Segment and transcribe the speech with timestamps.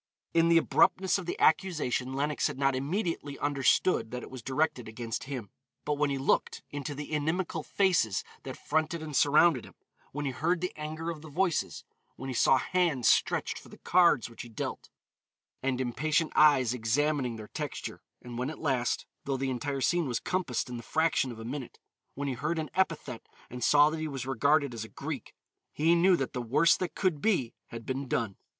[0.33, 4.87] In the abruptness of the accusation Lenox had not immediately understood that it was directed
[4.87, 5.51] against him,
[5.85, 9.75] but when he looked into the inimical faces that fronted and surrounded him,
[10.11, 11.83] when he heard the anger of the voices,
[12.15, 14.89] when he saw hands stretched for the cards which he dealt,
[15.61, 20.19] and impatient eyes examining their texture, and when at last, though the entire scene was
[20.19, 21.77] compassed in the fraction of a minute,
[22.15, 25.35] when he heard an epithet and saw that he was regarded as a Greek,
[25.71, 28.35] he knew that the worst that could be had been done.